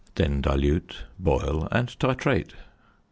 Then 0.15 0.41
dilute, 0.41 1.03
boil, 1.19 1.67
and 1.71 1.87
titrate. 1.87 2.53